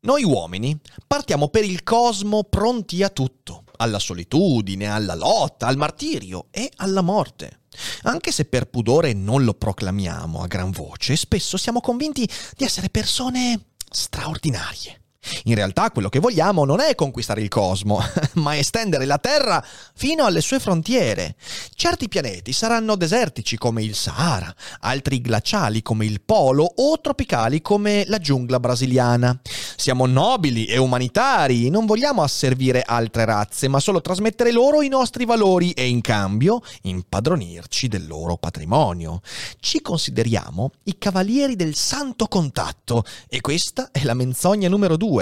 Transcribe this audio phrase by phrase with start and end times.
[0.00, 6.46] Noi uomini partiamo per il cosmo pronti a tutto, alla solitudine, alla lotta, al martirio
[6.50, 7.62] e alla morte.
[8.02, 12.88] Anche se per pudore non lo proclamiamo a gran voce, spesso siamo convinti di essere
[12.88, 15.05] persone straordinarie.
[15.44, 18.00] In realtà quello che vogliamo non è conquistare il cosmo,
[18.34, 21.36] ma estendere la Terra fino alle sue frontiere.
[21.74, 28.04] Certi pianeti saranno desertici come il Sahara, altri glaciali come il Polo o tropicali come
[28.06, 29.38] la giungla brasiliana.
[29.76, 35.24] Siamo nobili e umanitari, non vogliamo asservire altre razze, ma solo trasmettere loro i nostri
[35.24, 39.20] valori e in cambio impadronirci del loro patrimonio.
[39.60, 45.15] Ci consideriamo i cavalieri del santo contatto e questa è la menzogna numero due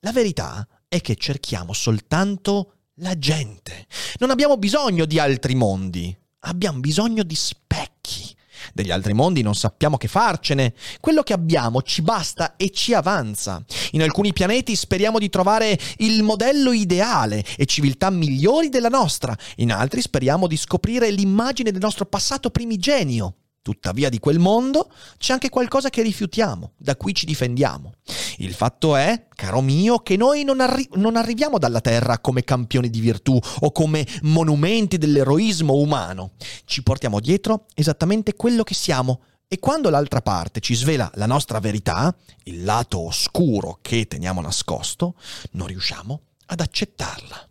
[0.00, 3.86] la verità è che cerchiamo soltanto la gente.
[4.18, 8.34] Non abbiamo bisogno di altri mondi, abbiamo bisogno di specchi.
[8.72, 10.74] Degli altri mondi non sappiamo che farcene.
[11.00, 13.64] Quello che abbiamo ci basta e ci avanza.
[13.92, 19.36] In alcuni pianeti speriamo di trovare il modello ideale e civiltà migliori della nostra.
[19.56, 23.34] In altri speriamo di scoprire l'immagine del nostro passato primigenio.
[23.66, 27.94] Tuttavia di quel mondo c'è anche qualcosa che rifiutiamo, da cui ci difendiamo.
[28.36, 32.88] Il fatto è, caro mio, che noi non, arri- non, arriviamo dalla Terra come campioni
[32.88, 36.34] di virtù o come monumenti dell'eroismo umano.
[36.64, 41.58] Ci portiamo dietro esattamente quello che siamo e quando l'altra parte ci svela la nostra
[41.58, 42.14] verità,
[42.44, 45.16] il lato oscuro che teniamo nascosto,
[45.54, 47.48] non riusciamo ad accettarla.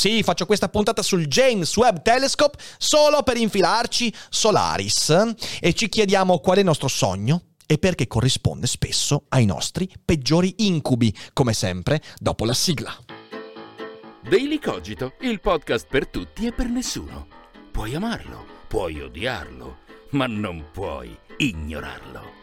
[0.00, 6.38] Sì, faccio questa puntata sul James Webb Telescope solo per infilarci Solaris e ci chiediamo
[6.38, 12.00] qual è il nostro sogno e perché corrisponde spesso ai nostri peggiori incubi, come sempre
[12.18, 12.96] dopo la sigla.
[14.26, 17.26] Daily Cogito, il podcast per tutti e per nessuno.
[17.70, 19.80] Puoi amarlo, puoi odiarlo,
[20.12, 22.39] ma non puoi ignorarlo.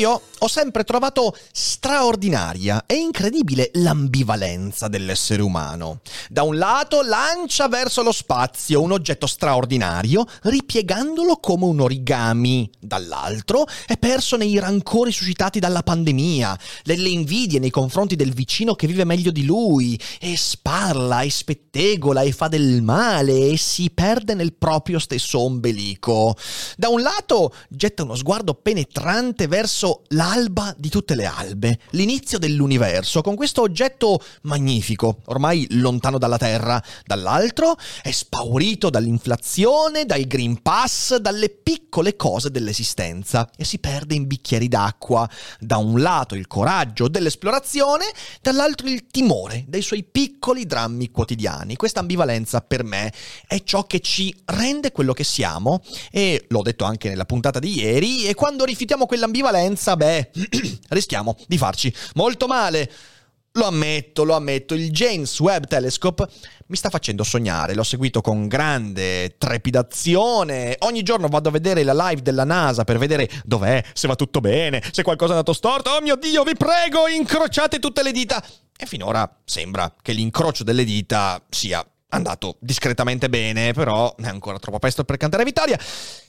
[0.00, 6.00] Io ho sempre trovato straordinaria e incredibile l'ambivalenza dell'essere umano.
[6.30, 12.70] Da un lato lancia verso lo spazio un oggetto straordinario, ripiegandolo come un origami.
[12.80, 18.86] Dall'altro è perso nei rancori suscitati dalla pandemia, nelle invidie nei confronti del vicino che
[18.86, 24.32] vive meglio di lui, e sparla e spettegola e fa del male e si perde
[24.32, 26.34] nel proprio stesso ombelico.
[26.78, 32.38] Da un lato getta uno sguardo penetrante verso la l'alba di tutte le albe, l'inizio
[32.38, 36.80] dell'universo, con questo oggetto magnifico, ormai lontano dalla Terra.
[37.04, 44.26] Dall'altro è spaurito dall'inflazione, dal Green Pass, dalle piccole cose dell'esistenza e si perde in
[44.26, 45.28] bicchieri d'acqua.
[45.58, 48.04] Da un lato il coraggio dell'esplorazione,
[48.40, 51.74] dall'altro il timore dei suoi piccoli drammi quotidiani.
[51.74, 53.12] Questa ambivalenza per me
[53.48, 57.78] è ciò che ci rende quello che siamo e l'ho detto anche nella puntata di
[57.78, 60.30] ieri e quando rifiutiamo quell'ambivalenza, beh,
[60.90, 62.90] rischiamo di farci molto male.
[63.54, 66.28] Lo ammetto, lo ammetto, il James Webb Telescope
[66.66, 71.92] mi sta facendo sognare, l'ho seguito con grande trepidazione, ogni giorno vado a vedere la
[71.92, 75.90] live della NASA per vedere dov'è, se va tutto bene, se qualcosa è andato storto,
[75.90, 78.40] oh mio Dio, vi prego, incrociate tutte le dita.
[78.76, 84.78] E finora sembra che l'incrocio delle dita sia andato discretamente bene, però è ancora troppo
[84.78, 85.78] presto per cantare vittoria.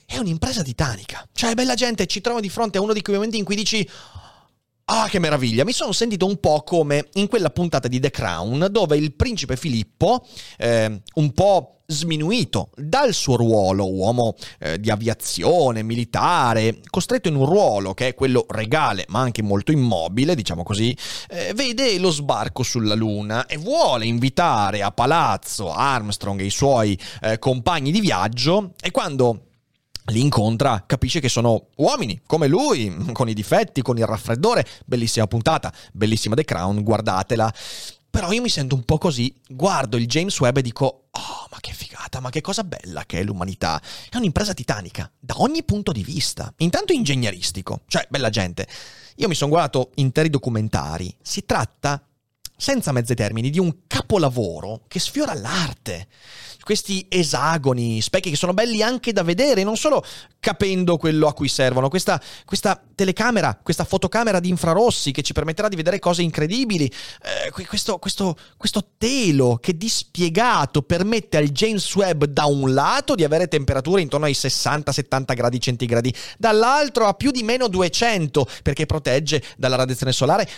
[0.04, 1.26] È un'impresa titanica.
[1.32, 3.88] Cioè, bella gente, ci trovo di fronte a uno di quei momenti in cui dici...
[4.86, 5.64] Ah, che meraviglia!
[5.64, 9.56] Mi sono sentito un po' come in quella puntata di The Crown, dove il principe
[9.56, 10.26] Filippo,
[10.58, 17.46] eh, un po' sminuito dal suo ruolo, uomo eh, di aviazione, militare, costretto in un
[17.46, 20.96] ruolo che è quello regale ma anche molto immobile, diciamo così,
[21.28, 26.98] eh, vede lo sbarco sulla Luna e vuole invitare a palazzo Armstrong e i suoi
[27.20, 29.51] eh, compagni di viaggio e quando
[30.12, 34.64] li incontra, capisce che sono uomini come lui, con i difetti, con il raffreddore.
[34.84, 37.52] Bellissima puntata, bellissima The Crown, guardatela.
[38.10, 41.56] Però io mi sento un po' così, guardo il James Webb e dico, oh, ma
[41.60, 43.80] che figata, ma che cosa bella che è l'umanità.
[44.10, 46.52] È un'impresa titanica, da ogni punto di vista.
[46.58, 48.68] Intanto ingegneristico, cioè, bella gente.
[49.16, 51.14] Io mi sono guardato interi documentari.
[51.22, 52.06] Si tratta
[52.56, 56.08] senza mezzi termini, di un capolavoro che sfiora l'arte
[56.62, 60.04] questi esagoni, specchi che sono belli anche da vedere, non solo
[60.40, 61.88] capendo quello a cui servono.
[61.88, 66.86] Questa, questa telecamera, questa fotocamera di infrarossi che ci permetterà di vedere cose incredibili.
[66.86, 73.24] Eh, questo, questo, questo telo che dispiegato permette al James Webb da un lato di
[73.24, 79.42] avere temperature intorno ai 60-70 gradi centigradi, dall'altro a più di meno 200 perché protegge
[79.56, 80.48] dalla radiazione solare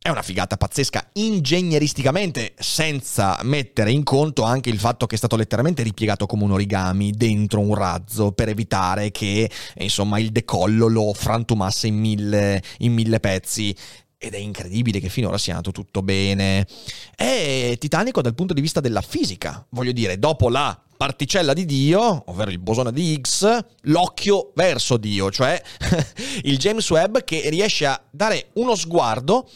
[0.00, 5.36] è una figata pazzesca ingegneristicamente, senza mettere in conto anche il fatto che è stato
[5.36, 11.12] letteralmente ripiegato come un origami dentro un razzo per evitare che insomma il decollo lo
[11.12, 13.74] frantumasse in mille, in mille pezzi
[14.16, 16.66] ed è incredibile che finora sia andato tutto bene.
[17.14, 22.24] È titanico dal punto di vista della fisica, voglio dire, dopo la particella di Dio,
[22.26, 25.62] ovvero il bosone di Higgs, l'occhio verso Dio, cioè
[26.42, 29.48] il James Webb che riesce a dare uno sguardo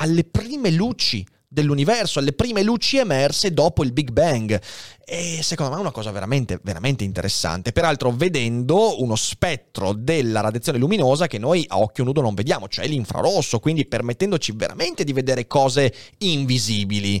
[0.00, 4.60] alle prime luci dell'universo, alle prime luci emerse dopo il Big Bang.
[5.04, 7.72] E secondo me è una cosa veramente, veramente interessante.
[7.72, 12.86] Peraltro, vedendo uno spettro della radiazione luminosa che noi a occhio nudo non vediamo, cioè
[12.86, 17.16] l'infrarosso, quindi permettendoci veramente di vedere cose invisibili.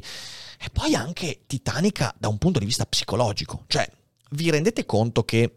[0.62, 3.64] E poi anche titanica da un punto di vista psicologico.
[3.66, 3.88] Cioè,
[4.30, 5.54] vi rendete conto che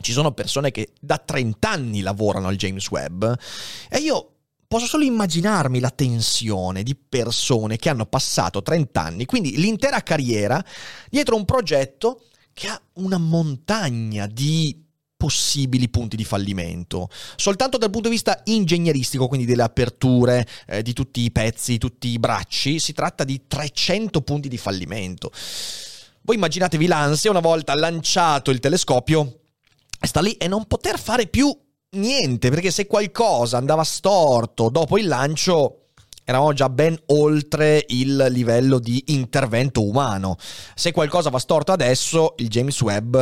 [0.00, 3.24] ci sono persone che da 30 anni lavorano al James Webb
[3.88, 4.33] e io
[4.74, 10.60] Posso solo immaginarmi la tensione di persone che hanno passato 30 anni, quindi l'intera carriera,
[11.08, 14.84] dietro un progetto che ha una montagna di
[15.16, 17.08] possibili punti di fallimento.
[17.36, 22.08] Soltanto dal punto di vista ingegneristico, quindi delle aperture eh, di tutti i pezzi, tutti
[22.08, 25.30] i bracci, si tratta di 300 punti di fallimento.
[26.22, 29.38] Voi immaginatevi l'ansia una volta lanciato il telescopio,
[30.00, 31.56] sta lì e non poter fare più
[31.94, 35.86] niente, perché se qualcosa andava storto dopo il lancio,
[36.24, 40.36] eravamo già ben oltre il livello di intervento umano.
[40.74, 43.16] Se qualcosa va storto adesso, il James Webb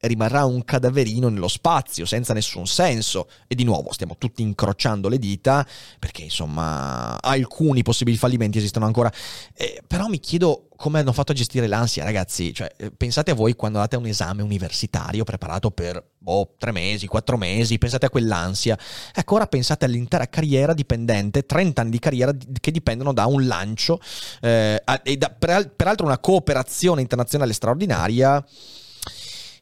[0.00, 3.28] rimarrà un cadaverino nello spazio senza nessun senso.
[3.46, 5.66] E di nuovo stiamo tutti incrociando le dita
[5.98, 9.12] perché insomma alcuni possibili fallimenti esistono ancora.
[9.54, 12.54] Eh, però mi chiedo come hanno fatto a gestire l'ansia ragazzi.
[12.54, 16.70] Cioè eh, pensate a voi quando andate a un esame universitario preparato per boh, tre
[16.70, 18.78] mesi, quattro mesi pensate a quell'ansia.
[19.12, 24.00] Ecco ora pensate all'intera carriera dipendente 30 anni di carriera che dipendono da un lancio
[24.40, 28.44] eh, e da, peraltro una cooperazione internazionale straordinaria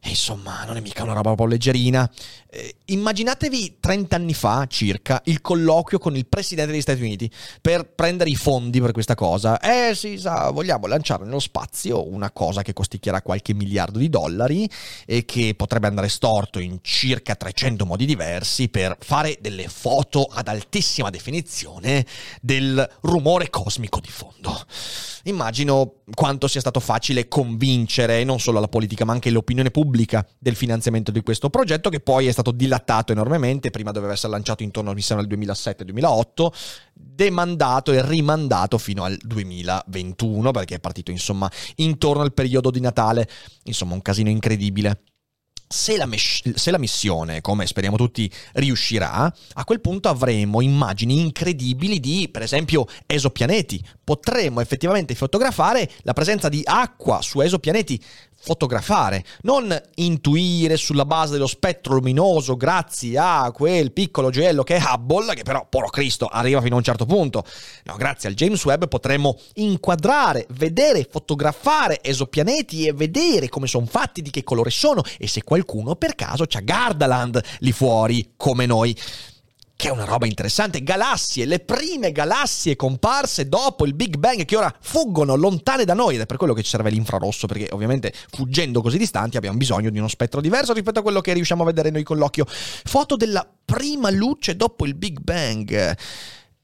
[0.06, 2.08] e insomma, non è mica una roba proprio leggerina.
[2.48, 7.28] Eh, immaginatevi 30 anni fa circa il colloquio con il presidente degli Stati Uniti
[7.60, 9.58] per prendere i fondi per questa cosa.
[9.58, 14.70] Eh sì, sa, vogliamo lanciare nello spazio una cosa che costicchierà qualche miliardo di dollari
[15.04, 20.46] e che potrebbe andare storto in circa 300 modi diversi per fare delle foto ad
[20.46, 22.06] altissima definizione
[22.40, 24.56] del rumore cosmico di fondo.
[25.24, 29.94] Immagino quanto sia stato facile convincere non solo la politica ma anche l'opinione pubblica
[30.38, 34.62] del finanziamento di questo progetto che poi è stato dilatato enormemente, prima doveva essere lanciato
[34.62, 36.48] intorno al 2007-2008,
[36.92, 43.28] demandato e rimandato fino al 2021 perché è partito insomma intorno al periodo di Natale,
[43.64, 45.00] insomma un casino incredibile.
[45.68, 51.18] Se la, mes- se la, missione, come speriamo tutti, riuscirà, a quel punto avremo immagini
[51.18, 53.84] incredibili di, per esempio, esopianeti.
[54.04, 58.00] Potremo effettivamente fotografare la presenza di acqua su esopianeti
[58.46, 64.82] fotografare, non intuire sulla base dello spettro luminoso grazie a quel piccolo gioiello che è
[64.82, 67.44] Hubble, che però, poro Cristo, arriva fino a un certo punto.
[67.82, 74.22] No, grazie al James Webb potremmo inquadrare, vedere, fotografare esopianeti e vedere come sono fatti,
[74.22, 78.96] di che colore sono e se qualcuno per caso c'ha Gardaland lì fuori come noi
[79.76, 84.56] che è una roba interessante, galassie, le prime galassie comparse dopo il Big Bang che
[84.56, 88.12] ora fuggono lontane da noi ed è per quello che ci serve l'infrarosso perché ovviamente
[88.30, 91.66] fuggendo così distanti abbiamo bisogno di uno spettro diverso rispetto a quello che riusciamo a
[91.66, 92.46] vedere noi con l'occhio.
[92.48, 95.96] Foto della prima luce dopo il Big Bang.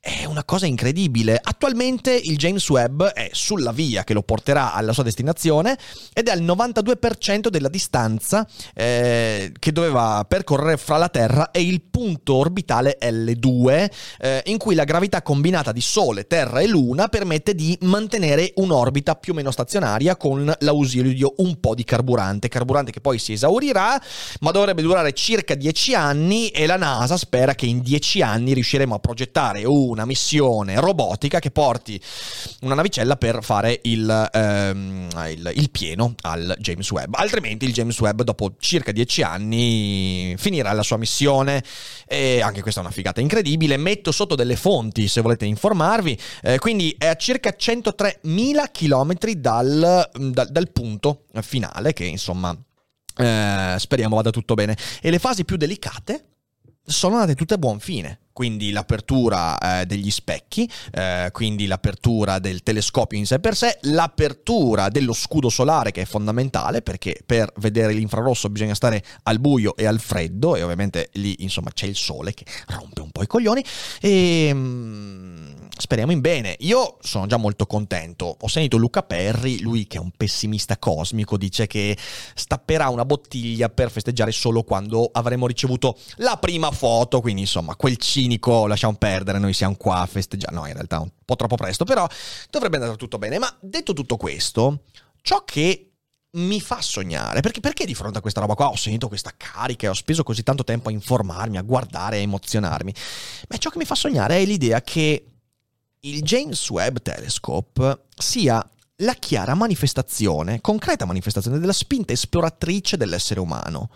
[0.05, 1.39] È una cosa incredibile.
[1.41, 5.79] Attualmente il James Webb è sulla via che lo porterà alla sua destinazione
[6.13, 8.45] ed è al 92% della distanza
[8.75, 14.75] eh, che doveva percorrere fra la Terra e il punto orbitale L2, eh, in cui
[14.75, 19.53] la gravità combinata di Sole, Terra e Luna permette di mantenere un'orbita più o meno
[19.53, 22.49] stazionaria con l'ausilio di un po' di carburante.
[22.49, 24.03] Carburante che poi si esaurirà,
[24.41, 28.97] ma dovrebbe durare circa 10 anni e la NASA spera che in 10 anni riusciremo
[28.97, 32.01] a progettare un una missione robotica che porti
[32.63, 37.15] una navicella per fare il, ehm, il, il pieno al James Webb.
[37.15, 41.63] Altrimenti il James Webb dopo circa dieci anni finirà la sua missione
[42.07, 43.77] e anche questa è una figata incredibile.
[43.77, 46.19] Metto sotto delle fonti se volete informarvi.
[46.43, 52.57] Eh, quindi è a circa 103.000 km dal, dal, dal punto finale che insomma
[53.17, 54.77] eh, speriamo vada tutto bene.
[55.01, 56.27] E le fasi più delicate
[56.85, 58.22] sono andate tutte a buon fine.
[58.33, 64.89] Quindi l'apertura eh, degli specchi, eh, quindi l'apertura del telescopio in sé per sé, l'apertura
[64.89, 69.87] dello scudo solare che è fondamentale perché per vedere l'infrarosso bisogna stare al buio e
[69.87, 73.65] al freddo e ovviamente lì insomma c'è il sole che rompe un po' i coglioni
[74.01, 74.51] e...
[74.53, 76.57] Mm, speriamo in bene.
[76.61, 78.37] Io sono già molto contento.
[78.41, 81.97] Ho sentito Luca Perri, lui che è un pessimista cosmico, dice che
[82.35, 87.21] stapperà una bottiglia per festeggiare solo quando avremo ricevuto la prima foto.
[87.21, 90.55] Quindi, insomma, quel cinico lasciamo perdere, noi siamo qua a festeggiare.
[90.55, 92.07] No, in realtà un po' troppo presto, però
[92.51, 93.39] dovrebbe andare tutto bene.
[93.39, 94.85] Ma detto tutto questo,
[95.23, 95.93] ciò che
[96.33, 97.41] mi fa sognare.
[97.41, 100.23] Perché, perché, di fronte a questa roba qua ho sentito questa carica e ho speso
[100.23, 102.95] così tanto tempo a informarmi, a guardare, a emozionarmi?
[103.49, 105.27] Ma ciò che mi fa sognare è l'idea che
[106.01, 113.91] il James Webb Telescope sia la chiara manifestazione, concreta manifestazione della spinta esploratrice dell'essere umano.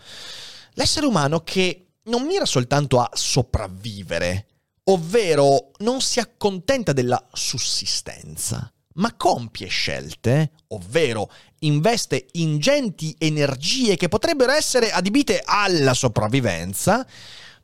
[0.73, 4.47] L'essere umano che non mira soltanto a sopravvivere,
[4.85, 14.51] ovvero non si accontenta della sussistenza, ma compie scelte, ovvero investe ingenti energie che potrebbero
[14.51, 17.05] essere adibite alla sopravvivenza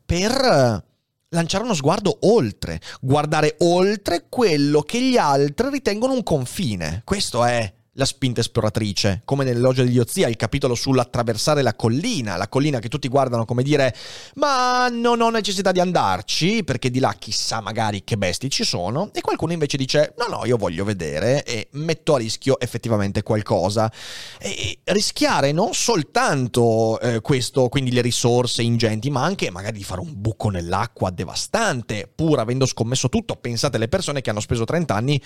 [0.04, 0.82] per
[1.28, 7.02] lanciare uno sguardo oltre, guardare oltre quello che gli altri ritengono un confine.
[7.04, 12.48] Questo è la spinta esploratrice, come nell'elogio degli Ozia, il capitolo sull'attraversare la collina, la
[12.48, 13.94] collina che tutti guardano come dire
[14.34, 19.10] ma non ho necessità di andarci perché di là chissà magari che bestie ci sono
[19.12, 23.90] e qualcuno invece dice no no io voglio vedere e metto a rischio effettivamente qualcosa.
[24.38, 30.00] E rischiare non soltanto eh, questo, quindi le risorse ingenti, ma anche magari di fare
[30.00, 34.94] un buco nell'acqua devastante, pur avendo scommesso tutto, pensate alle persone che hanno speso 30
[34.94, 35.22] anni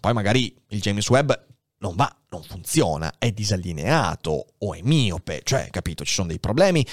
[0.00, 1.32] poi magari il James Webb
[1.78, 6.86] non va, non funziona, è disallineato o è miope, cioè, capito, ci sono dei problemi.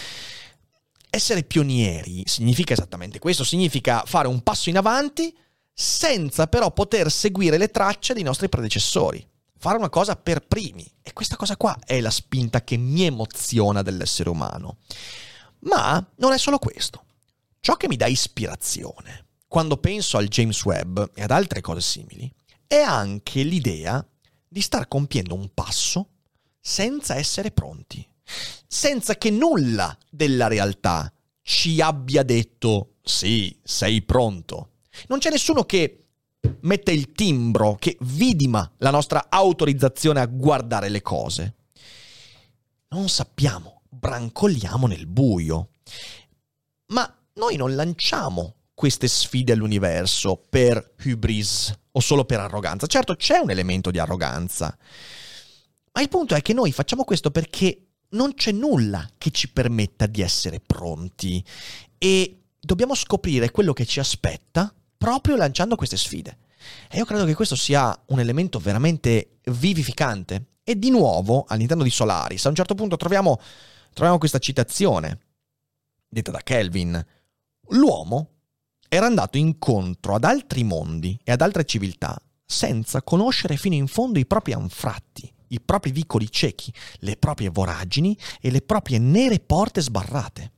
[1.09, 5.35] Essere pionieri significa esattamente questo, significa fare un passo in avanti
[5.73, 9.25] senza però poter seguire le tracce dei nostri predecessori.
[9.57, 10.89] Fare una cosa per primi.
[11.01, 14.77] E questa cosa qua è la spinta che mi emoziona dell'essere umano.
[15.59, 17.03] Ma non è solo questo.
[17.59, 22.31] Ciò che mi dà ispirazione quando penso al James Webb e ad altre cose simili
[22.65, 24.03] è anche l'idea
[24.51, 26.09] di star compiendo un passo
[26.59, 28.05] senza essere pronti,
[28.67, 34.71] senza che nulla della realtà ci abbia detto sì, sei pronto.
[35.07, 36.07] Non c'è nessuno che
[36.61, 41.55] mette il timbro, che vidima la nostra autorizzazione a guardare le cose.
[42.89, 45.69] Non sappiamo, brancoliamo nel buio.
[46.87, 52.87] Ma noi non lanciamo queste sfide all'universo per hubris o solo per arroganza.
[52.87, 54.75] Certo c'è un elemento di arroganza,
[55.93, 60.05] ma il punto è che noi facciamo questo perché non c'è nulla che ci permetta
[60.05, 61.43] di essere pronti
[61.97, 66.37] e dobbiamo scoprire quello che ci aspetta proprio lanciando queste sfide.
[66.89, 70.45] E io credo che questo sia un elemento veramente vivificante.
[70.63, 73.39] E di nuovo, all'interno di Solaris, a un certo punto troviamo,
[73.93, 75.19] troviamo questa citazione
[76.07, 77.03] detta da Kelvin.
[77.69, 78.29] L'uomo
[78.93, 84.19] era andato incontro ad altri mondi e ad altre civiltà senza conoscere fino in fondo
[84.19, 89.79] i propri anfratti, i propri vicoli ciechi, le proprie voragini e le proprie nere porte
[89.79, 90.51] sbarrate.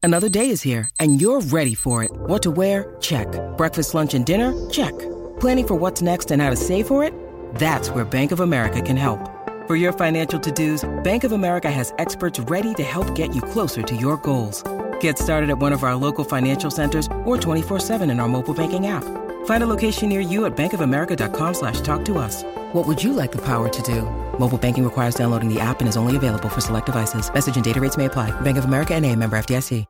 [0.00, 2.10] Another day is here and you're ready for it.
[2.26, 2.96] What to wear?
[2.98, 3.28] Check.
[3.56, 4.52] Breakfast, lunch and dinner?
[4.68, 4.92] Check.
[5.38, 7.14] Planning for what's next and how to save for it?
[7.60, 9.20] That's where Bank of America can help.
[9.68, 13.82] For your financial to-dos, Bank of America has experts ready to help get you closer
[13.82, 14.64] to your goals.
[15.00, 18.86] Get started at one of our local financial centers or 24-7 in our mobile banking
[18.86, 19.02] app.
[19.46, 22.44] Find a location near you at bankofamerica.com slash talk to us.
[22.72, 24.02] What would you like the power to do?
[24.38, 27.28] Mobile banking requires downloading the app and is only available for select devices.
[27.32, 28.30] Message and data rates may apply.
[28.42, 29.82] Bank of America and a member FDIC.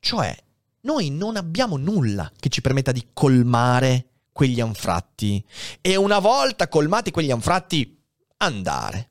[0.00, 0.36] Cioè,
[0.82, 5.44] noi non abbiamo nulla che ci permetta di colmare quegli anfratti.
[5.80, 7.98] E una volta colmati quegli anfratti,
[8.38, 9.10] andare.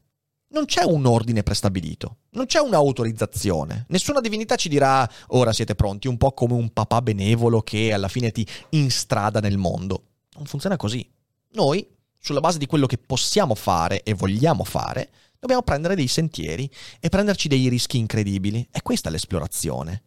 [0.50, 3.86] Non c'è un ordine prestabilito, non c'è un'autorizzazione.
[3.90, 8.08] Nessuna divinità ci dirà ora siete pronti, un po' come un papà benevolo che alla
[8.08, 10.04] fine ti instrada nel mondo.
[10.36, 11.10] Non funziona così.
[11.54, 11.88] Noi,
[12.20, 17.10] sulla base di quello che possiamo fare e vogliamo fare, dobbiamo prendere dei sentieri e
[17.10, 18.68] prenderci dei rischi incredibili.
[18.72, 20.04] E questa è l'esplorazione.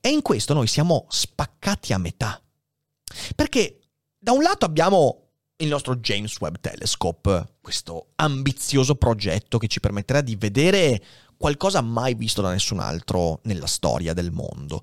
[0.00, 2.42] E in questo noi siamo spaccati a metà.
[3.34, 3.78] Perché
[4.18, 5.22] da un lato abbiamo
[5.56, 11.00] il nostro James Webb Telescope, questo ambizioso progetto che ci permetterà di vedere
[11.42, 14.80] qualcosa mai visto da nessun altro nella storia del mondo.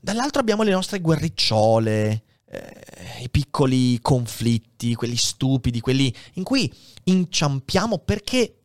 [0.00, 6.72] Dall'altro abbiamo le nostre guerricciole, eh, i piccoli conflitti, quelli stupidi, quelli in cui
[7.04, 8.60] inciampiamo perché,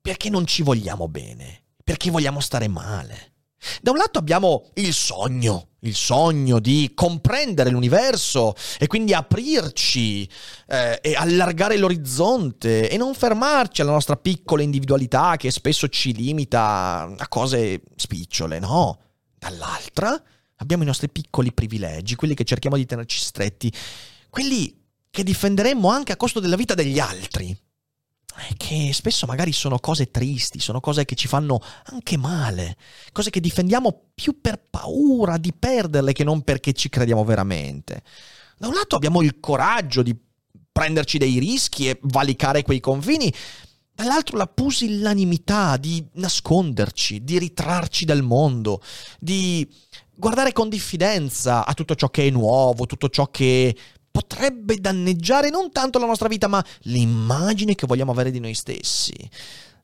[0.00, 3.32] perché non ci vogliamo bene, perché vogliamo stare male.
[3.82, 10.28] Da un lato abbiamo il sogno, il sogno di comprendere l'universo e quindi aprirci
[10.68, 17.14] eh, e allargare l'orizzonte e non fermarci alla nostra piccola individualità che spesso ci limita
[17.16, 19.00] a cose spicciole, no.
[19.38, 20.20] Dall'altra
[20.56, 23.72] abbiamo i nostri piccoli privilegi, quelli che cerchiamo di tenerci stretti,
[24.30, 27.56] quelli che difenderemmo anche a costo della vita degli altri
[28.56, 32.76] che spesso magari sono cose tristi, sono cose che ci fanno anche male,
[33.12, 38.02] cose che difendiamo più per paura di perderle che non perché ci crediamo veramente.
[38.58, 40.16] Da un lato abbiamo il coraggio di
[40.72, 43.32] prenderci dei rischi e valicare quei confini,
[43.94, 48.82] dall'altro la pusillanimità di nasconderci, di ritrarci dal mondo,
[49.18, 49.66] di
[50.14, 53.74] guardare con diffidenza a tutto ciò che è nuovo, tutto ciò che
[54.16, 59.12] potrebbe danneggiare non tanto la nostra vita, ma l'immagine che vogliamo avere di noi stessi.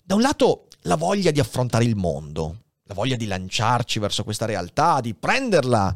[0.02, 4.46] Da un lato la voglia di affrontare il mondo, la voglia di lanciarci verso questa
[4.46, 5.94] realtà, di prenderla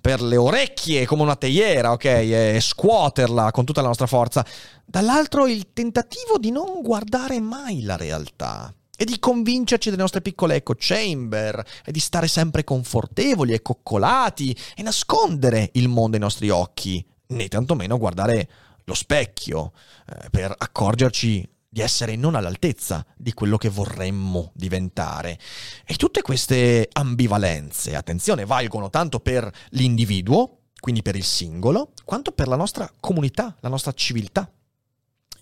[0.00, 2.04] per le orecchie come una teiera, ok?
[2.06, 4.44] E scuoterla con tutta la nostra forza.
[4.86, 10.54] Dall'altro il tentativo di non guardare mai la realtà e di convincerci delle nostre piccole
[10.54, 16.48] echo chamber e di stare sempre confortevoli e coccolati e nascondere il mondo ai nostri
[16.48, 18.48] occhi né tantomeno guardare
[18.84, 19.72] lo specchio
[20.06, 25.38] eh, per accorgerci di essere non all'altezza di quello che vorremmo diventare.
[25.84, 32.46] E tutte queste ambivalenze, attenzione, valgono tanto per l'individuo, quindi per il singolo, quanto per
[32.46, 34.48] la nostra comunità, la nostra civiltà.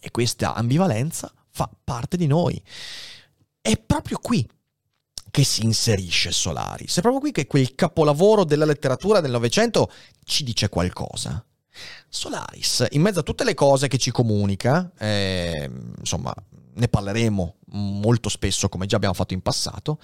[0.01, 2.63] E questa ambivalenza fa parte di noi.
[3.61, 4.49] È proprio qui
[5.31, 6.97] che si inserisce Solaris.
[6.97, 9.91] È proprio qui che quel capolavoro della letteratura del Novecento
[10.25, 11.45] ci dice qualcosa.
[12.09, 16.35] Solaris, in mezzo a tutte le cose che ci comunica, eh, insomma,
[16.75, 19.99] ne parleremo molto spesso come già abbiamo fatto in passato,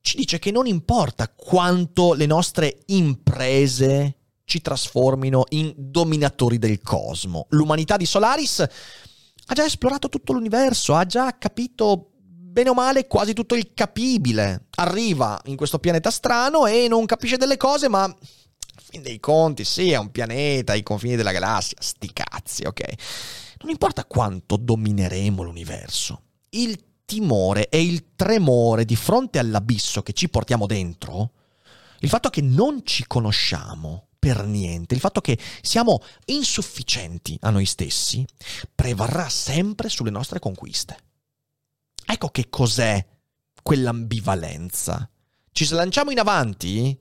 [0.00, 7.46] ci dice che non importa quanto le nostre imprese ci trasformino in dominatori del cosmo.
[7.50, 13.32] L'umanità di Solaris ha già esplorato tutto l'universo, ha già capito bene o male quasi
[13.32, 14.68] tutto il capibile.
[14.76, 18.12] Arriva in questo pianeta strano e non capisce delle cose, ma
[18.88, 22.82] fin dei conti, sì, è un pianeta ai confini della galassia, sti cazzi, ok?
[23.58, 30.28] Non importa quanto domineremo l'universo, il timore e il tremore di fronte all'abisso che ci
[30.28, 31.32] portiamo dentro,
[32.00, 37.66] il fatto che non ci conosciamo per niente, il fatto che siamo insufficienti a noi
[37.66, 38.24] stessi,
[38.72, 40.96] prevarrà sempre sulle nostre conquiste.
[42.04, 43.04] Ecco che cos'è
[43.62, 45.10] quell'ambivalenza.
[45.50, 46.96] Ci slanciamo in avanti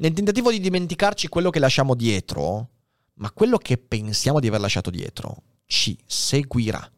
[0.00, 2.68] nel tentativo di dimenticarci quello che lasciamo dietro,
[3.14, 6.90] ma quello che pensiamo di aver lasciato dietro ci seguirà.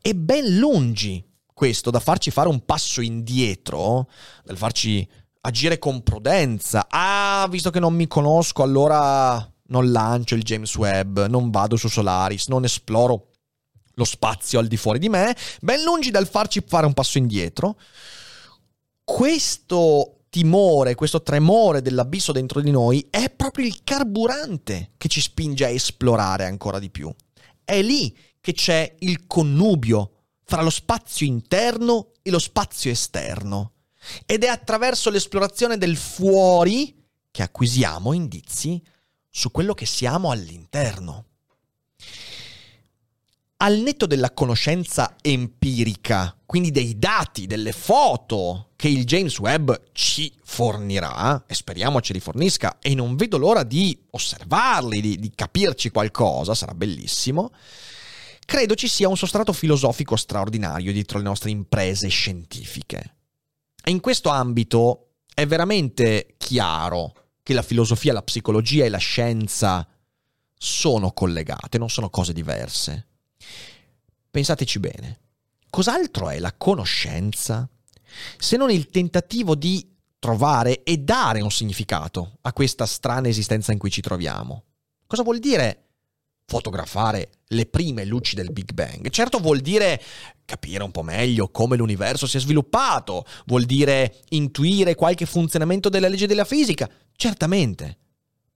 [0.00, 4.08] E ben lungi questo da farci fare un passo indietro,
[4.44, 5.06] dal farci
[5.42, 6.86] agire con prudenza.
[6.88, 11.88] Ah, visto che non mi conosco, allora non lancio il James Webb, non vado su
[11.88, 13.32] Solaris, non esploro
[13.94, 17.78] lo spazio al di fuori di me, ben lungi dal farci fare un passo indietro.
[19.04, 25.64] Questo timore, questo tremore dell'abisso dentro di noi è proprio il carburante che ci spinge
[25.64, 27.12] a esplorare ancora di più.
[27.64, 30.12] È lì che c'è il connubio
[30.44, 33.72] fra lo spazio interno e lo spazio esterno.
[34.24, 36.94] Ed è attraverso l'esplorazione del fuori
[37.30, 38.82] che acquisiamo indizi
[39.28, 41.26] su quello che siamo all'interno.
[43.60, 50.32] Al netto della conoscenza empirica, quindi dei dati, delle foto che il James Webb ci
[50.44, 56.54] fornirà, e speriamo ci rifornisca, e non vedo l'ora di osservarli, di, di capirci qualcosa,
[56.54, 57.50] sarà bellissimo,
[58.46, 63.16] credo ci sia un sostrato filosofico straordinario dietro le nostre imprese scientifiche.
[63.82, 69.84] E in questo ambito è veramente chiaro che la filosofia, la psicologia e la scienza
[70.56, 73.07] sono collegate, non sono cose diverse.
[74.30, 75.20] Pensateci bene,
[75.70, 77.68] cos'altro è la conoscenza
[78.38, 83.78] se non il tentativo di trovare e dare un significato a questa strana esistenza in
[83.78, 84.64] cui ci troviamo?
[85.06, 85.84] Cosa vuol dire
[86.44, 89.08] fotografare le prime luci del Big Bang?
[89.10, 90.02] Certo vuol dire
[90.44, 96.08] capire un po' meglio come l'universo si è sviluppato, vuol dire intuire qualche funzionamento della
[96.08, 97.98] legge della fisica, certamente.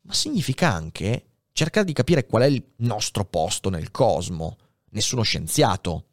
[0.03, 4.57] ma significa anche cercare di capire qual è il nostro posto nel cosmo.
[4.92, 6.07] Nessuno scienziato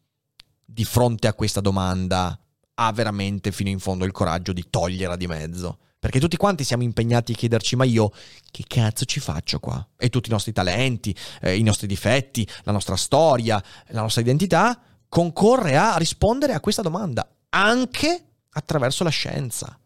[0.65, 2.39] di fronte a questa domanda
[2.75, 5.79] ha veramente fino in fondo il coraggio di toglierla di mezzo.
[5.99, 8.09] Perché tutti quanti siamo impegnati a chiederci, ma io
[8.51, 9.85] che cazzo ci faccio qua?
[9.97, 14.81] E tutti i nostri talenti, eh, i nostri difetti, la nostra storia, la nostra identità
[15.09, 19.77] concorre a rispondere a questa domanda, anche attraverso la scienza.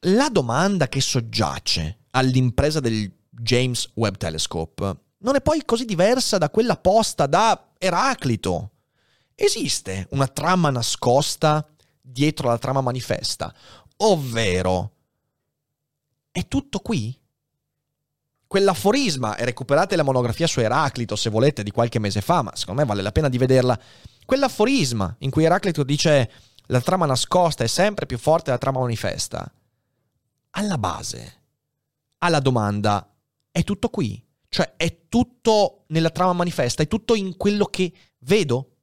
[0.00, 6.50] La domanda che soggiace all'impresa del James Webb Telescope non è poi così diversa da
[6.50, 8.70] quella posta da Eraclito.
[9.34, 11.66] Esiste una trama nascosta
[12.00, 13.54] dietro la trama manifesta,
[13.98, 14.92] ovvero
[16.30, 17.18] è tutto qui?
[18.46, 22.80] Quell'aforisma, e recuperate la monografia su Eraclito se volete di qualche mese fa, ma secondo
[22.80, 23.78] me vale la pena di vederla.
[24.24, 26.30] Quell'aforisma in cui Eraclito dice
[26.66, 29.50] la trama nascosta è sempre più forte della trama manifesta.
[30.50, 31.40] Alla base,
[32.18, 33.08] alla domanda,
[33.50, 34.22] è tutto qui?
[34.56, 36.82] Cioè è tutto nella trama manifesta?
[36.82, 38.76] È tutto in quello che vedo?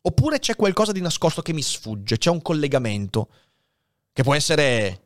[0.00, 2.16] Oppure c'è qualcosa di nascosto che mi sfugge?
[2.16, 3.28] C'è un collegamento?
[4.14, 5.02] Che può essere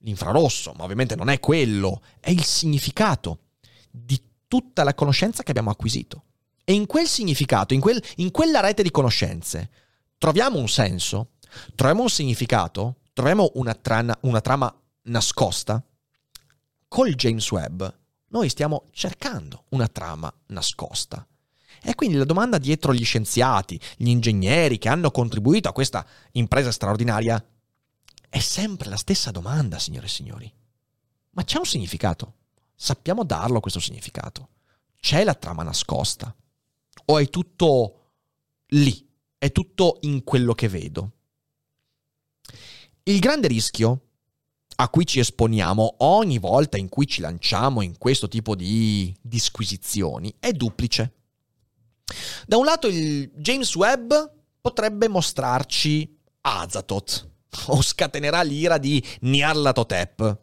[0.00, 3.44] l'infrarosso, ma ovviamente non è quello, è il significato
[3.90, 6.24] di tutta la conoscenza che abbiamo acquisito.
[6.62, 9.70] E in quel significato, in, quel, in quella rete di conoscenze,
[10.18, 11.36] troviamo un senso,
[11.74, 15.82] troviamo un significato, troviamo una, trana, una trama nascosta.
[16.86, 17.82] Col James Webb
[18.32, 21.26] noi stiamo cercando una trama nascosta.
[21.82, 26.70] E quindi la domanda dietro gli scienziati, gli ingegneri che hanno contribuito a questa impresa
[26.70, 27.44] straordinaria
[28.28, 30.52] è sempre la stessa domanda, signore e signori.
[31.30, 32.36] Ma c'è un significato?
[32.74, 34.48] Sappiamo darlo questo significato?
[34.98, 36.34] C'è la trama nascosta?
[37.06, 38.12] O è tutto
[38.68, 39.06] lì?
[39.36, 41.12] È tutto in quello che vedo?
[43.02, 44.11] Il grande rischio
[44.76, 50.34] a cui ci esponiamo ogni volta in cui ci lanciamo in questo tipo di disquisizioni
[50.38, 51.12] è duplice.
[52.46, 54.12] Da un lato il James Webb
[54.60, 57.28] potrebbe mostrarci Azatoth,
[57.66, 60.38] o scatenerà l'ira di Nyarlathotep.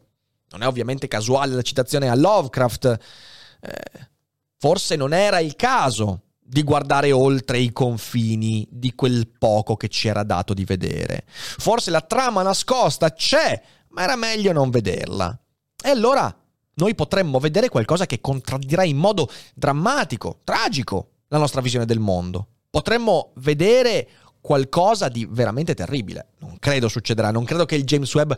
[0.50, 2.98] Non è ovviamente casuale la citazione a Lovecraft.
[3.60, 4.08] Eh,
[4.56, 10.08] forse non era il caso di guardare oltre i confini di quel poco che ci
[10.08, 11.24] era dato di vedere.
[11.26, 15.38] Forse la trama nascosta c'è, ma era meglio non vederla.
[15.82, 16.34] E allora
[16.74, 22.46] noi potremmo vedere qualcosa che contraddirà in modo drammatico, tragico, la nostra visione del mondo.
[22.70, 24.08] Potremmo vedere
[24.40, 26.30] qualcosa di veramente terribile.
[26.38, 28.32] Non credo succederà, non credo che il James Webb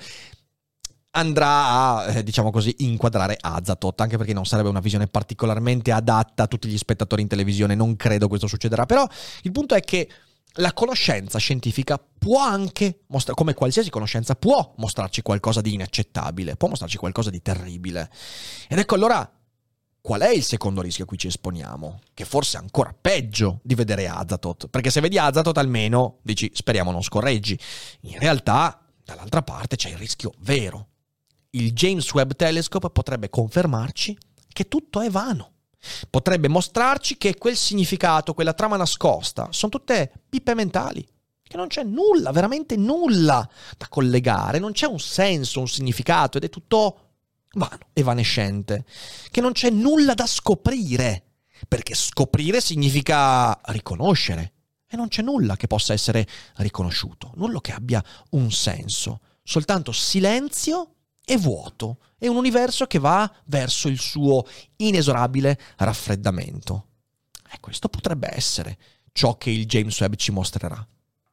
[1.12, 6.44] andrà a, eh, diciamo così, inquadrare Azatoth, anche perché non sarebbe una visione particolarmente adatta
[6.44, 9.06] a tutti gli spettatori in televisione, non credo questo succederà, però
[9.42, 10.08] il punto è che
[10.56, 16.68] la conoscenza scientifica può anche, mostra- come qualsiasi conoscenza, può mostrarci qualcosa di inaccettabile, può
[16.68, 18.10] mostrarci qualcosa di terribile.
[18.68, 19.30] Ed ecco allora
[20.02, 22.00] Qual è il secondo rischio a cui ci esponiamo?
[22.12, 26.90] Che forse è ancora peggio di vedere Azatoth, perché se vedi Azatoth almeno dici speriamo
[26.90, 27.56] non scorreggi.
[28.00, 30.88] In realtà, dall'altra parte c'è il rischio vero.
[31.50, 35.52] Il James Webb Telescope potrebbe confermarci che tutto è vano.
[36.08, 41.06] Potrebbe mostrarci che quel significato, quella trama nascosta, sono tutte pippe mentali,
[41.42, 46.44] che non c'è nulla, veramente nulla da collegare, non c'è un senso, un significato ed
[46.44, 47.10] è tutto
[47.52, 48.84] vano, evanescente,
[49.30, 51.24] che non c'è nulla da scoprire,
[51.68, 54.52] perché scoprire significa riconoscere,
[54.88, 60.94] e non c'è nulla che possa essere riconosciuto, nulla che abbia un senso, soltanto silenzio
[61.24, 66.86] e vuoto, e un universo che va verso il suo inesorabile raffreddamento.
[67.52, 68.78] E questo potrebbe essere
[69.10, 70.86] ciò che il James Webb ci mostrerà.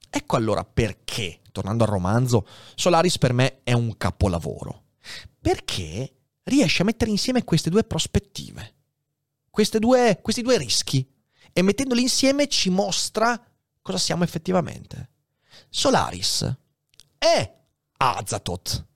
[0.09, 4.85] Ecco allora perché, tornando al romanzo, Solaris per me è un capolavoro
[5.39, 6.11] perché
[6.45, 8.73] riesce a mettere insieme queste due prospettive,
[9.77, 11.07] due, questi due rischi,
[11.53, 13.39] e mettendoli insieme ci mostra
[13.83, 15.11] cosa siamo effettivamente.
[15.69, 16.51] Solaris
[17.19, 17.57] è
[17.97, 18.87] Azatoth,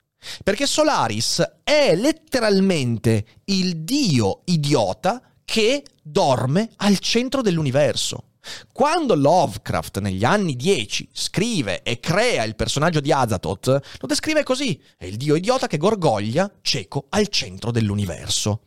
[0.42, 8.30] perché Solaris è letteralmente il dio idiota che dorme al centro dell'universo.
[8.72, 13.66] Quando Lovecraft negli anni 10 scrive e crea il personaggio di Azathoth,
[13.98, 18.60] lo descrive così: è il dio idiota che gorgoglia cieco al centro dell'universo.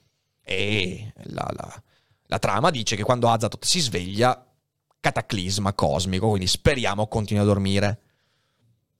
[0.43, 1.83] E la, la,
[2.25, 4.43] la trama dice che quando Azathoth si sveglia,
[4.99, 8.01] cataclisma cosmico, quindi speriamo continui a dormire.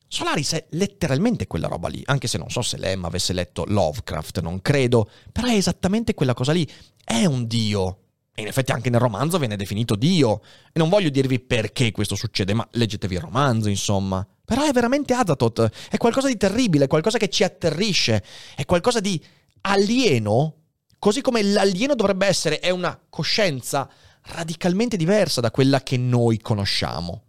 [0.08, 4.40] Solaris è letteralmente quella roba lì, anche se non so se Lem avesse letto Lovecraft,
[4.42, 6.68] non credo, però è esattamente quella cosa lì.
[7.04, 8.00] È un dio
[8.34, 10.42] e in effetti anche nel romanzo viene definito Dio.
[10.72, 14.26] E non voglio dirvi perché questo succede, ma leggetevi il romanzo, insomma.
[14.46, 15.88] Però è veramente Azathoth.
[15.90, 18.24] È qualcosa di terribile, qualcosa che ci atterrisce,
[18.56, 19.20] è qualcosa di
[19.62, 20.58] alieno
[21.00, 23.90] così come l'alieno dovrebbe essere, è una coscienza
[24.24, 27.24] radicalmente diversa da quella che noi conosciamo.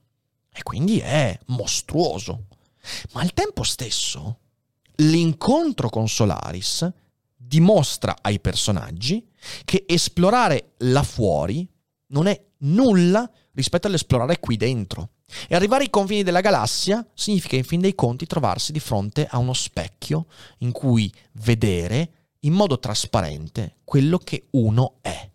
[0.52, 2.46] E quindi è mostruoso.
[3.12, 4.38] Ma al tempo stesso,
[4.96, 6.90] l'incontro con Solaris
[7.36, 9.26] dimostra ai personaggi
[9.64, 11.66] che esplorare là fuori
[12.08, 15.10] non è nulla rispetto all'esplorare qui dentro.
[15.46, 19.38] E arrivare ai confini della galassia significa in fin dei conti trovarsi di fronte a
[19.38, 20.26] uno specchio
[20.58, 25.30] in cui vedere in modo trasparente quello che uno è.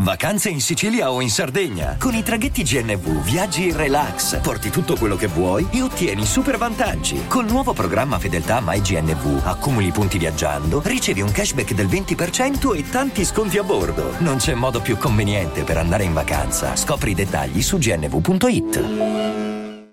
[0.00, 1.96] Vacanze in Sicilia o in Sardegna.
[1.98, 6.56] Con i traghetti GNV viaggi in relax, porti tutto quello che vuoi e ottieni super
[6.56, 7.26] vantaggi.
[7.26, 13.24] Col nuovo programma Fedeltà MyGNV accumuli punti viaggiando, ricevi un cashback del 20% e tanti
[13.24, 14.12] sconti a bordo.
[14.20, 16.76] Non c'è modo più conveniente per andare in vacanza.
[16.76, 19.86] Scopri i dettagli su gnv.it.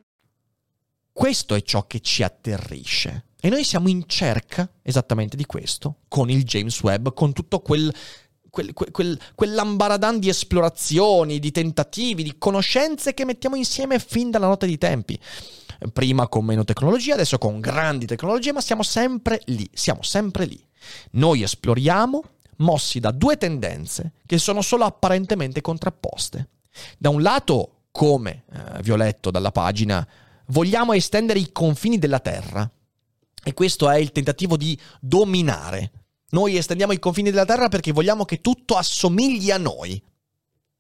[1.11, 3.29] Questo è ciò che ci atterrisce.
[3.41, 7.93] E noi siamo in cerca esattamente di questo, con il James Webb, con tutto quel
[8.55, 14.65] quel, quel, quell'ambaradan di esplorazioni, di tentativi, di conoscenze che mettiamo insieme fin dalla notte
[14.65, 15.19] dei tempi.
[15.91, 20.65] Prima con meno tecnologia, adesso con grandi tecnologie, ma siamo sempre lì, siamo sempre lì.
[21.11, 22.23] Noi esploriamo
[22.57, 26.47] mossi da due tendenze che sono solo apparentemente contrapposte.
[26.97, 30.07] Da un lato, come eh, vi ho letto dalla pagina,
[30.47, 32.69] vogliamo estendere i confini della Terra.
[33.43, 36.04] E questo è il tentativo di dominare
[36.35, 40.01] noi estendiamo i confini della Terra perché vogliamo che tutto assomigli a noi.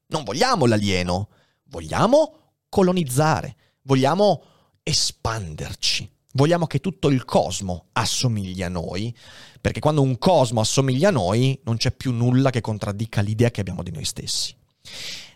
[0.07, 1.29] Non vogliamo l'alieno,
[1.69, 4.43] vogliamo colonizzare, vogliamo
[4.83, 6.11] espanderci.
[6.33, 9.15] Vogliamo che tutto il cosmo assomigli a noi,
[9.61, 13.61] perché quando un cosmo assomiglia a noi non c'è più nulla che contraddica l'idea che
[13.61, 14.53] abbiamo di noi stessi.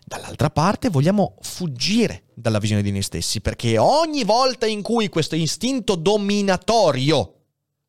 [0.06, 5.38] Dall'altra parte vogliamo fuggire dalla visione di noi stessi, perché ogni volta in cui questo
[5.38, 7.36] istinto dominatorio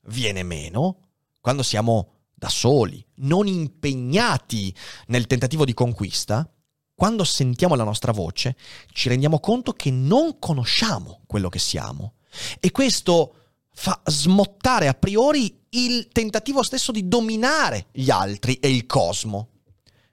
[0.03, 1.09] viene meno,
[1.40, 4.74] quando siamo da soli, non impegnati
[5.09, 6.50] nel tentativo di conquista,
[6.94, 8.57] quando sentiamo la nostra voce
[8.92, 12.14] ci rendiamo conto che non conosciamo quello che siamo.
[12.59, 13.35] E questo
[13.74, 19.48] fa smottare a priori il tentativo stesso di dominare gli altri e il cosmo.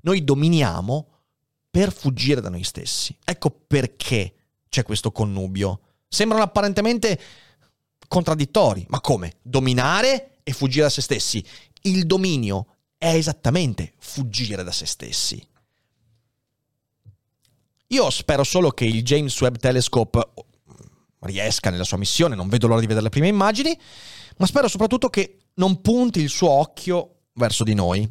[0.01, 1.07] Noi dominiamo
[1.69, 3.17] per fuggire da noi stessi.
[3.23, 4.33] Ecco perché
[4.67, 5.79] c'è questo connubio.
[6.09, 7.19] Sembrano apparentemente
[8.05, 9.37] contraddittori, ma come?
[9.41, 11.43] Dominare e fuggire da se stessi.
[11.81, 15.45] Il dominio è esattamente fuggire da se stessi.
[17.87, 20.19] Io spero solo che il James Webb Telescope
[21.19, 23.77] riesca nella sua missione, non vedo l'ora di vedere le prime immagini,
[24.37, 28.09] ma spero soprattutto che non punti il suo occhio verso di noi,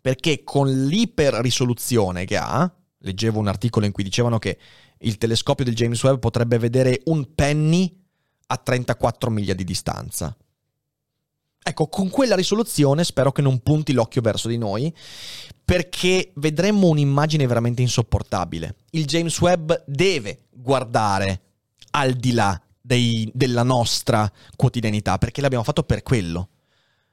[0.00, 4.58] perché con l'iperrisoluzione che ha, leggevo un articolo in cui dicevano che
[4.98, 7.98] il telescopio del James Webb potrebbe vedere un penny
[8.46, 10.36] a 34 miglia di distanza.
[11.70, 14.92] Ecco, con quella risoluzione spero che non punti l'occhio verso di noi,
[15.64, 18.74] perché vedremmo un'immagine veramente insopportabile.
[18.90, 21.40] Il James Webb deve guardare
[21.92, 26.48] al di là dei, della nostra quotidianità, perché l'abbiamo fatto per quello.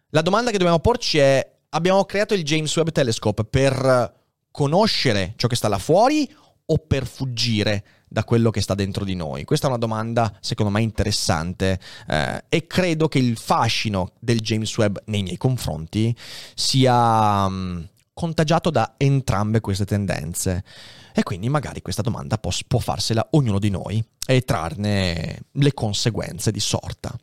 [0.10, 4.16] La domanda che dobbiamo porci è, abbiamo creato il James Webb Telescope per
[4.50, 6.28] conoscere ciò che sta là fuori
[6.66, 9.44] o per fuggire da quello che sta dentro di noi?
[9.44, 14.76] Questa è una domanda secondo me interessante eh, e credo che il fascino del James
[14.78, 16.16] Webb nei miei confronti
[16.54, 20.64] sia um, contagiato da entrambe queste tendenze
[21.14, 26.52] e quindi magari questa domanda può, può farsela ognuno di noi e trarne le conseguenze
[26.52, 27.16] di sorta.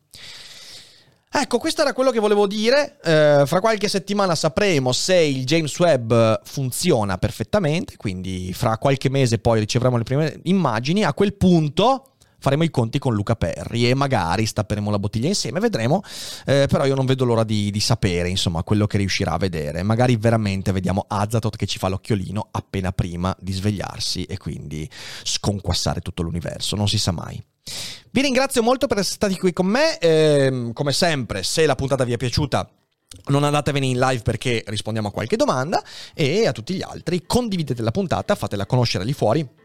[1.36, 2.96] Ecco, questo era quello che volevo dire.
[3.02, 6.12] Eh, fra qualche settimana sapremo se il James Webb
[6.44, 11.02] funziona perfettamente, quindi fra qualche mese poi ricevremo le prime immagini.
[11.02, 12.13] A quel punto
[12.44, 16.02] faremo i conti con Luca Perri e magari stapperemo la bottiglia insieme, vedremo,
[16.44, 19.82] eh, però io non vedo l'ora di, di, sapere insomma quello che riuscirà a vedere,
[19.82, 24.86] magari veramente vediamo Azatoth che ci fa l'occhiolino appena prima di svegliarsi e quindi
[25.22, 27.42] sconquassare tutto l'universo, non si sa mai.
[28.10, 29.96] Vi ringrazio molto per essere stati qui con me.
[29.98, 32.68] Eh, come sempre, se la puntata vi è piaciuta,
[33.28, 35.82] non andatevene in live perché rispondiamo a qualche domanda.
[36.12, 39.63] E a tutti gli altri, condividete la puntata, fatela conoscere lì fuori.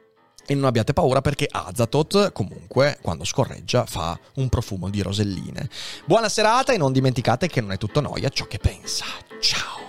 [0.52, 5.70] E non abbiate paura perché Azatoth, comunque, quando scorreggia, fa un profumo di roselline.
[6.06, 9.06] Buona serata e non dimenticate che non è tutto noia ciò che pensa.
[9.40, 9.89] Ciao!